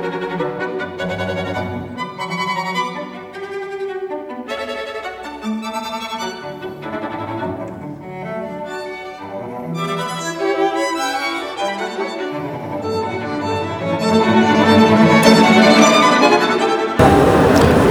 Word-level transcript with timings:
Thank 0.00 0.42
you. 0.42 0.47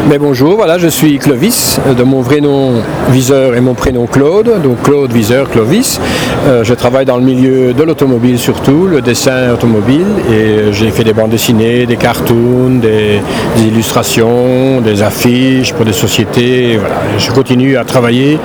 Mais 0.10 0.20
bonjour, 0.20 0.56
voilà, 0.56 0.78
je 0.78 0.88
suis 0.88 1.18
Clovis, 1.18 1.82
euh, 1.86 1.94
de 1.94 2.04
mon 2.04 2.22
vrai 2.22 2.40
nom 2.40 2.82
Viseur 3.10 3.56
et 3.56 3.60
mon 3.60 3.74
prénom 3.74 4.06
Claude, 4.06 4.62
donc 4.64 4.82
Claude 4.82 5.12
Viseur 5.12 5.50
Clovis. 5.50 6.00
Euh, 6.48 6.64
je 6.64 6.74
travaille 6.74 7.04
dans 7.04 7.18
le 7.18 7.24
milieu 7.24 7.74
de 7.74 7.84
l'automobile 7.84 8.40
surtout, 8.40 8.88
le 8.88 9.02
dessin 9.02 9.52
automobile, 9.52 10.08
et 10.30 10.34
euh, 10.34 10.72
j'ai 10.72 10.92
fait 10.92 11.04
des 11.04 11.12
bandes 11.12 11.32
dessinées, 11.32 11.86
des 11.86 11.98
cartoons, 11.98 12.80
des, 12.80 13.20
illustrations, 13.60 14.80
des 14.80 15.02
affiches 15.02 15.74
pour 15.74 15.84
des 15.84 15.92
sociétés. 15.92 16.80
Je 17.18 17.32
continue 17.32 17.76
à 17.76 17.84
travailler 17.84 18.40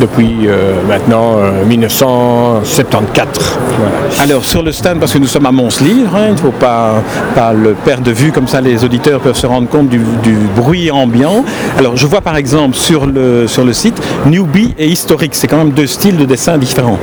depuis 0.00 0.48
euh, 0.48 0.72
maintenant 0.88 1.36
euh, 1.38 1.64
1974. 1.64 3.58
Voilà. 3.78 3.92
Alors 4.22 4.44
sur 4.44 4.62
le 4.62 4.72
stand, 4.72 4.98
parce 4.98 5.12
que 5.12 5.18
nous 5.18 5.26
sommes 5.26 5.46
à 5.46 5.52
Mons-Livre, 5.52 6.16
hein, 6.16 6.26
il 6.28 6.32
ne 6.32 6.38
faut 6.38 6.50
pas, 6.50 7.02
pas 7.34 7.52
le 7.52 7.74
perdre 7.74 8.04
de 8.04 8.10
vue, 8.12 8.32
comme 8.32 8.48
ça 8.48 8.60
les 8.60 8.82
auditeurs 8.84 9.20
peuvent 9.20 9.36
se 9.36 9.46
rendre 9.46 9.68
compte 9.68 9.88
du, 9.88 10.00
du 10.22 10.36
bruit 10.56 10.90
ambiant. 10.90 11.44
Alors 11.78 11.96
je 11.96 12.06
vois 12.06 12.20
par 12.20 12.36
exemple 12.36 12.76
sur 12.76 13.06
le, 13.06 13.46
sur 13.46 13.64
le 13.64 13.72
site 13.72 14.00
Newbie 14.26 14.74
et 14.78 14.88
Historique, 14.88 15.34
c'est 15.34 15.46
quand 15.46 15.58
même 15.58 15.70
deux 15.70 15.86
styles 15.86 16.16
de 16.16 16.24
dessin 16.24 16.58
différents. 16.58 16.98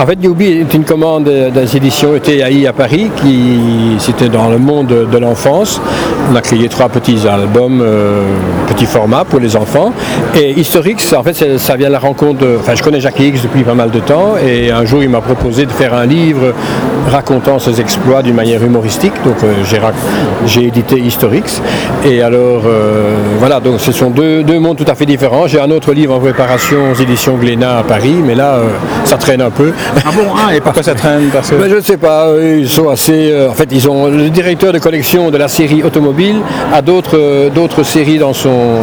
En 0.00 0.06
fait, 0.06 0.16
Newbie 0.18 0.62
est 0.62 0.72
une 0.72 0.84
commande 0.84 1.24
des 1.24 1.76
éditions 1.76 2.16
ETAI 2.16 2.66
à 2.66 2.72
Paris 2.72 3.10
qui 3.16 3.96
c'était 3.98 4.30
dans 4.30 4.48
le 4.48 4.56
monde 4.56 4.86
de 5.12 5.18
l'enfance. 5.18 5.78
On 6.32 6.34
a 6.34 6.40
créé 6.40 6.70
trois 6.70 6.88
petits 6.88 7.28
albums, 7.28 7.82
euh, 7.82 8.22
petit 8.66 8.86
format 8.86 9.26
pour 9.26 9.40
les 9.40 9.56
enfants. 9.56 9.92
Et 10.34 10.58
Historique, 10.58 11.02
en 11.14 11.22
fait, 11.22 11.58
ça 11.58 11.76
vient 11.76 11.88
de 11.88 11.92
la 11.92 11.98
rencontre. 11.98 12.46
Enfin, 12.60 12.74
je 12.74 12.82
connais 12.82 12.98
Jacques 12.98 13.20
X 13.20 13.42
depuis 13.42 13.62
pas 13.62 13.74
mal 13.74 13.90
de 13.90 14.00
temps 14.00 14.36
et 14.38 14.70
un 14.70 14.86
jour 14.86 15.02
il 15.02 15.10
m'a 15.10 15.20
proposé 15.20 15.66
de 15.66 15.70
faire 15.70 15.92
un 15.92 16.06
livre 16.06 16.54
racontant 17.10 17.58
ses 17.58 17.80
exploits 17.80 18.22
d'une 18.22 18.34
manière 18.34 18.62
humoristique. 18.62 19.12
Donc 19.24 19.36
euh, 19.44 19.52
j'ai 20.46 20.66
édité 20.66 20.98
Historix. 20.98 21.60
Et 22.06 22.22
alors, 22.22 22.62
euh, 22.66 23.16
voilà, 23.38 23.60
donc 23.60 23.80
ce 23.80 23.92
sont 23.92 24.10
deux, 24.10 24.42
deux 24.42 24.58
mondes 24.58 24.78
tout 24.78 24.90
à 24.90 24.94
fait 24.94 25.06
différents. 25.06 25.46
J'ai 25.46 25.60
un 25.60 25.70
autre 25.70 25.92
livre 25.92 26.14
en 26.14 26.20
préparation 26.20 26.92
aux 26.92 26.94
éditions 26.94 27.36
Glénat 27.36 27.78
à 27.78 27.82
Paris, 27.82 28.14
mais 28.24 28.34
là, 28.34 28.54
euh, 28.54 28.68
ça 29.04 29.16
traîne 29.16 29.42
un 29.42 29.50
peu. 29.50 29.72
Ah 29.96 30.10
bon, 30.12 30.26
ah, 30.36 30.54
et 30.54 30.60
pourquoi 30.60 30.82
ça 30.82 30.94
traîne 30.94 31.28
Parce 31.32 31.50
que... 31.50 31.56
Ben, 31.56 31.68
je 31.68 31.76
ne 31.76 31.80
sais 31.80 31.96
pas, 31.96 32.28
eux, 32.30 32.58
ils 32.60 32.68
sont 32.68 32.88
assez. 32.88 33.30
euh, 33.32 33.50
en 33.50 33.54
fait, 33.54 33.68
ils 33.72 33.88
ont 33.88 34.06
le 34.08 34.30
directeur 34.30 34.72
de 34.72 34.78
collection 34.78 35.30
de 35.30 35.36
la 35.36 35.48
série 35.48 35.82
automobile 35.82 36.40
a 36.72 36.82
d'autres 36.82 37.18
euh, 37.18 37.50
d'autres 37.50 37.82
séries 37.82 38.18
dans 38.18 38.32
son 38.32 38.78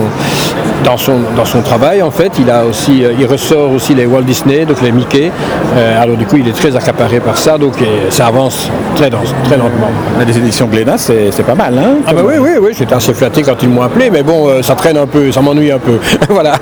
dans 0.83 0.97
son 0.97 1.17
dans 1.36 1.45
son 1.45 1.61
travail. 1.61 2.02
En 2.02 2.11
fait, 2.11 2.31
il 2.39 2.50
a 2.50 2.66
aussi 2.66 3.03
euh, 3.03 3.11
il 3.20 3.25
ressort 3.25 3.72
aussi 3.72 3.94
les 3.95 4.06
Walt 4.06 4.22
Disney, 4.23 4.66
donc 4.66 4.81
les 4.81 4.92
Mickey. 4.92 5.31
Euh, 5.75 6.02
alors 6.02 6.17
du 6.17 6.25
coup, 6.25 6.38
il 6.38 6.47
est 6.47 6.53
très 6.56 6.75
accaparé 6.75 7.20
par 7.20 7.38
ça, 7.38 7.58
donc 7.58 7.81
euh, 7.81 7.86
ça 8.09 8.28
avance 8.28 8.70
très 8.95 9.09
dans- 9.09 9.17
très 9.45 9.58
lentement. 9.58 9.89
Les 10.25 10.38
éditions 10.38 10.67
Glénat, 10.67 10.98
c'est 10.98 11.31
c'est 11.31 11.44
pas 11.45 11.55
mal. 11.55 11.78
Hein, 11.78 11.98
Ah 12.08 12.14
bah 12.14 12.22
oui, 12.25 12.36
oui, 12.39 12.50
oui, 12.61 12.72
j'étais 12.78 12.94
assez 12.95 13.14
flatté 13.14 13.42
quand 13.44 13.61
ils 13.64 13.70
m'ont 13.70 13.81
appelé, 13.81 14.09
mais 14.09 14.23
bon, 14.23 14.48
euh, 14.48 14.61
ça 14.61 14.75
traîne 14.75 14.98
un 14.98 15.08
peu, 15.08 15.31
ça 15.31 15.42
m'ennuie 15.42 15.72
un 15.72 15.80
peu. 15.80 15.98
voilà. 16.30 16.53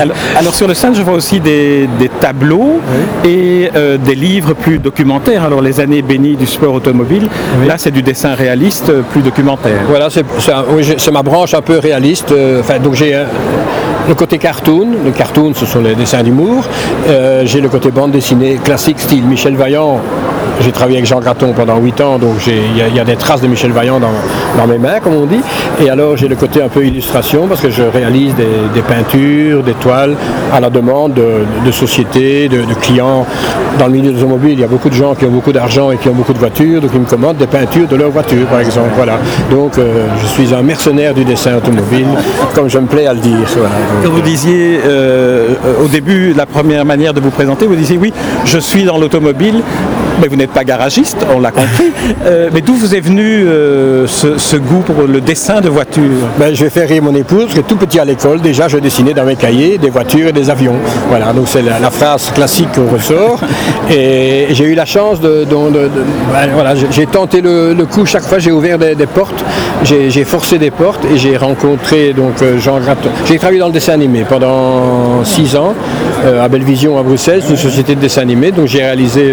Alors, 0.00 0.16
alors, 0.38 0.54
sur 0.54 0.66
le 0.68 0.74
stand, 0.74 0.94
je 0.96 1.02
vois 1.02 1.14
aussi 1.14 1.40
des, 1.40 1.88
des 1.98 2.08
tableaux 2.08 2.80
et 3.24 3.70
euh, 3.76 3.96
des 3.98 4.14
livres 4.14 4.54
plus 4.54 4.78
documentaires. 4.78 5.44
Alors 5.44 5.60
les 5.62 5.80
années 5.80 6.02
bénies 6.02 6.36
du 6.36 6.46
sport 6.46 6.74
automobile, 6.74 7.28
là 7.66 7.74
c'est 7.78 7.90
du 7.90 8.02
dessin 8.02 8.34
réaliste 8.34 8.92
plus 9.12 9.22
documentaire. 9.22 9.80
Voilà, 9.88 10.08
c'est 10.10 10.24
oui, 10.70 10.84
ma 11.12 11.22
branche 11.22 11.54
un 11.54 11.62
peu 11.62 11.78
réaliste. 11.78 12.34
Enfin, 12.60 12.78
donc 12.78 12.94
j'ai 12.94 13.14
le 14.08 14.14
côté 14.14 14.38
cartoon. 14.38 14.88
Le 15.04 15.10
cartoon, 15.10 15.52
ce 15.54 15.66
sont 15.66 15.80
les 15.80 15.94
dessins 15.94 16.22
d'humour. 16.22 16.64
Euh, 17.08 17.42
j'ai 17.44 17.60
le 17.60 17.68
côté 17.68 17.90
bande 17.90 18.10
dessinée 18.10 18.56
classique, 18.56 19.00
style 19.00 19.24
Michel 19.24 19.56
Vaillant. 19.56 20.00
J'ai 20.60 20.72
travaillé 20.72 20.98
avec 20.98 21.06
Jean 21.08 21.20
Graton 21.20 21.52
pendant 21.54 21.78
8 21.78 22.00
ans, 22.00 22.18
donc 22.18 22.34
il 22.46 22.76
y, 22.76 22.82
a- 22.82 22.88
il 22.88 22.94
y 22.96 23.00
a 23.00 23.04
des 23.04 23.16
traces 23.16 23.40
de 23.40 23.46
Michel 23.46 23.70
Vaillant 23.72 24.00
dans, 24.00 24.10
dans 24.56 24.66
mes 24.66 24.78
mains, 24.78 24.98
comme 25.02 25.14
on 25.14 25.26
dit. 25.26 25.40
Et 25.80 25.88
alors 25.88 26.16
j'ai 26.16 26.26
le 26.28 26.34
côté 26.36 26.60
un 26.62 26.68
peu 26.68 26.84
illustration, 26.84 27.46
parce 27.46 27.60
que 27.60 27.70
je 27.70 27.82
réalise 27.82 28.34
des, 28.34 28.46
des 28.74 28.82
peintures, 28.82 29.62
des 29.62 29.74
toiles 29.74 30.16
à 30.52 30.60
la 30.60 30.68
demande 30.70 31.14
de, 31.14 31.44
de 31.64 31.70
sociétés, 31.70 32.48
de, 32.48 32.58
de 32.62 32.74
clients. 32.74 33.24
Dans 33.78 33.86
le 33.86 33.92
milieu 33.92 34.10
de 34.10 34.16
l'automobile, 34.16 34.52
il 34.54 34.60
y 34.60 34.64
a 34.64 34.68
beaucoup 34.68 34.88
de 34.88 34.94
gens 34.94 35.14
qui 35.14 35.24
ont 35.24 35.30
beaucoup 35.30 35.52
d'argent 35.52 35.90
et 35.92 35.96
qui 35.96 36.08
ont 36.08 36.12
beaucoup 36.14 36.32
de 36.32 36.38
voitures, 36.38 36.80
donc 36.80 36.90
ils 36.94 37.00
me 37.00 37.06
commandent 37.06 37.36
des 37.36 37.46
peintures 37.46 37.86
de 37.86 37.94
leurs 37.96 38.10
voitures, 38.10 38.46
par 38.46 38.60
exemple. 38.60 38.90
Voilà. 38.96 39.18
Donc 39.50 39.78
euh, 39.78 40.06
je 40.20 40.26
suis 40.26 40.52
un 40.54 40.62
mercenaire 40.62 41.14
du 41.14 41.24
dessin 41.24 41.56
automobile, 41.56 42.06
comme 42.54 42.68
je 42.68 42.78
me 42.78 42.86
plais 42.86 43.06
à 43.06 43.14
le 43.14 43.20
dire. 43.20 43.36
Voilà. 43.56 43.70
Quand 44.02 44.10
vous 44.10 44.20
disiez 44.22 44.80
euh, 44.84 45.50
euh, 45.64 45.84
au 45.84 45.88
début, 45.88 46.32
la 46.36 46.46
première 46.46 46.84
manière 46.84 47.14
de 47.14 47.20
vous 47.20 47.30
présenter, 47.30 47.66
vous 47.66 47.76
disiez 47.76 47.96
oui, 47.98 48.12
je 48.44 48.58
suis 48.58 48.82
dans 48.84 48.98
l'automobile, 48.98 49.60
mais 50.20 50.26
vous 50.28 50.36
n'êtes 50.36 50.47
pas 50.48 50.64
garagiste, 50.64 51.18
on 51.34 51.40
l'a 51.40 51.50
compris. 51.50 51.92
Euh, 52.26 52.48
mais 52.52 52.60
d'où 52.60 52.74
vous 52.74 52.94
est 52.94 53.00
venu 53.00 53.22
euh, 53.46 54.06
ce, 54.06 54.38
ce 54.38 54.56
goût 54.56 54.80
pour 54.80 55.02
le 55.06 55.20
dessin 55.20 55.60
de 55.60 55.68
voitures 55.68 56.02
Ben, 56.38 56.54
je 56.54 56.64
vais 56.64 56.70
faire 56.70 56.88
rire 56.88 57.02
mon 57.02 57.14
épouse, 57.14 57.52
que 57.54 57.60
tout 57.60 57.76
petit 57.76 57.98
à 57.98 58.04
l'école, 58.04 58.40
déjà, 58.40 58.68
je 58.68 58.78
dessinais 58.78 59.14
dans 59.14 59.24
mes 59.24 59.36
cahiers 59.36 59.78
des 59.78 59.90
voitures 59.90 60.28
et 60.28 60.32
des 60.32 60.50
avions. 60.50 60.74
Voilà, 61.08 61.32
donc 61.32 61.46
c'est 61.48 61.62
la, 61.62 61.78
la 61.78 61.90
phrase 61.90 62.30
classique 62.34 62.68
qu'on 62.74 62.86
ressort. 62.92 63.40
Et 63.90 64.48
j'ai 64.50 64.64
eu 64.64 64.74
la 64.74 64.84
chance 64.84 65.20
de... 65.20 65.44
de- 65.44 65.44
de- 65.44 65.72
de- 65.88 65.90
ben, 66.32 66.48
voilà, 66.54 66.74
j'ai- 66.74 66.86
j'ai 66.90 67.06
tenté 67.06 67.40
le, 67.40 67.74
le 67.74 67.86
coup, 67.86 68.04
chaque 68.06 68.22
fois 68.22 68.38
j'ai 68.38 68.52
ouvert 68.52 68.78
des, 68.78 68.94
des 68.94 69.06
portes, 69.06 69.44
j'ai 69.84 70.10
j'ai 70.10 70.24
forcé 70.24 70.58
des 70.58 70.70
portes 70.70 71.04
et 71.12 71.16
j'ai 71.18 71.36
rencontré 71.36 72.12
donc 72.12 72.40
euh, 72.42 72.58
Jean 72.58 72.78
Graton. 72.80 73.10
J'ai 73.26 73.38
travaillé 73.38 73.60
dans 73.60 73.66
le 73.66 73.72
dessin 73.72 73.92
animé 73.94 74.24
pendant 74.28 75.24
six 75.24 75.56
ans 75.56 75.74
euh, 76.24 76.44
à 76.44 76.48
Bellevision 76.48 76.98
à 76.98 77.02
Bruxelles, 77.02 77.42
une 77.48 77.56
société 77.56 77.94
de 77.94 78.00
dessin 78.00 78.22
animé, 78.22 78.50
donc 78.52 78.66
j'ai 78.66 78.80
réalisé 78.82 79.32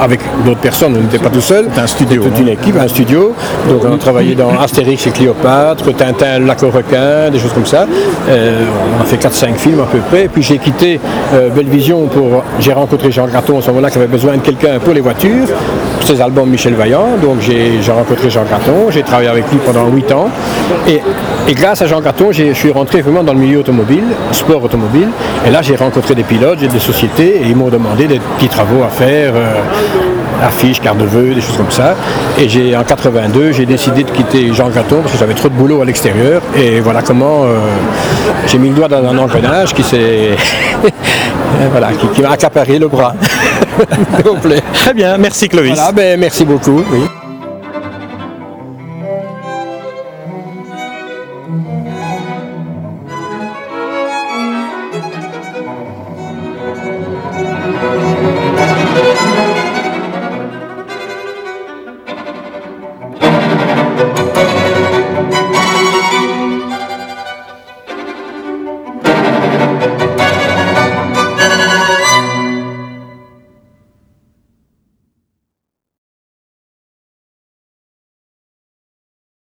avec 0.00 0.20
d'autres 0.44 0.55
personnes, 0.56 0.94
on 0.96 1.00
n'était 1.02 1.18
pas 1.18 1.30
tout 1.30 1.40
seul. 1.40 1.66
Un 1.76 1.86
studio, 1.86 2.22
Toute 2.22 2.32
hein. 2.34 2.40
une 2.42 2.48
équipe, 2.48 2.76
un 2.78 2.88
studio. 2.88 3.34
Donc 3.68 3.82
on 3.84 3.94
a 3.94 3.98
travaillé 3.98 4.34
dans 4.34 4.50
Astérix 4.58 5.06
et 5.06 5.10
Cléopâtre, 5.10 5.92
Tintin, 5.96 6.40
lac 6.40 6.62
aux 6.62 6.70
requins, 6.70 7.30
des 7.30 7.38
choses 7.38 7.52
comme 7.52 7.66
ça. 7.66 7.86
Euh, 8.28 8.64
on 8.98 9.02
a 9.02 9.04
fait 9.04 9.16
4-5 9.16 9.54
films 9.56 9.80
à 9.80 9.84
peu 9.86 9.98
près. 9.98 10.24
Et 10.24 10.28
puis 10.28 10.42
j'ai 10.42 10.58
quitté 10.58 11.00
euh, 11.34 11.48
Bellevision 11.50 12.06
pour. 12.06 12.42
J'ai 12.60 12.72
rencontré 12.72 13.10
Jean 13.10 13.26
Graton 13.26 13.58
à 13.58 13.62
ce 13.62 13.68
moment-là 13.68 13.90
qui 13.90 13.98
avait 13.98 14.06
besoin 14.06 14.36
de 14.36 14.42
quelqu'un 14.42 14.78
pour 14.78 14.94
les 14.94 15.00
voitures, 15.00 15.46
pour 15.98 16.08
ses 16.08 16.20
albums 16.20 16.48
Michel 16.48 16.74
Vaillant. 16.74 17.16
Donc 17.22 17.36
j'ai 17.40 17.80
rencontré 17.92 18.30
Jean 18.30 18.44
Graton, 18.44 18.90
j'ai 18.90 19.02
travaillé 19.02 19.28
avec 19.28 19.50
lui 19.50 19.58
pendant 19.64 19.86
8 19.88 20.12
ans. 20.12 20.28
Et, 20.88 21.00
et 21.48 21.54
grâce 21.54 21.82
à 21.82 21.86
Jean 21.86 22.00
Graton, 22.00 22.32
je 22.32 22.52
suis 22.52 22.70
rentré 22.70 23.00
vraiment 23.02 23.22
dans 23.22 23.32
le 23.32 23.38
milieu 23.40 23.58
automobile, 23.60 24.04
sport 24.32 24.62
automobile. 24.62 25.08
Et 25.46 25.50
là 25.50 25.62
j'ai 25.62 25.76
rencontré 25.76 26.14
des 26.14 26.22
pilotes, 26.24 26.58
j'ai 26.60 26.68
des 26.68 26.78
sociétés 26.78 27.36
et 27.42 27.48
ils 27.48 27.56
m'ont 27.56 27.68
demandé 27.68 28.06
des 28.06 28.20
petits 28.36 28.48
travaux 28.48 28.82
à 28.82 28.88
faire. 28.88 29.32
euh, 29.34 29.54
affiches, 30.42 30.80
cartes 30.80 30.98
de 30.98 31.04
vœux, 31.04 31.34
des 31.34 31.40
choses 31.40 31.56
comme 31.56 31.70
ça. 31.70 31.94
Et 32.38 32.48
j'ai 32.48 32.76
en 32.76 32.84
82, 32.84 33.52
j'ai 33.52 33.66
décidé 33.66 34.04
de 34.04 34.10
quitter 34.10 34.52
Jean 34.52 34.68
Graton 34.68 35.00
parce 35.00 35.12
que 35.12 35.18
j'avais 35.18 35.34
trop 35.34 35.48
de 35.48 35.54
boulot 35.54 35.82
à 35.82 35.84
l'extérieur. 35.84 36.42
Et 36.56 36.80
voilà 36.80 37.02
comment 37.02 37.44
euh, 37.44 37.56
j'ai 38.46 38.58
mis 38.58 38.68
le 38.68 38.74
doigt 38.74 38.88
dans 38.88 39.04
un 39.04 39.18
engrenage 39.18 39.74
qui 39.74 39.82
s'est 39.82 40.36
voilà, 41.70 41.92
qui, 41.92 42.06
qui 42.08 42.22
m'a 42.22 42.30
accaparé 42.30 42.78
le 42.78 42.88
bras 42.88 43.14
complet. 44.24 44.62
Très 44.72 44.94
bien, 44.94 45.16
merci 45.18 45.48
Clovis. 45.48 45.74
Voilà, 45.74 45.92
ben, 45.92 46.18
merci 46.18 46.44
beaucoup. 46.44 46.82
oui. 46.92 47.25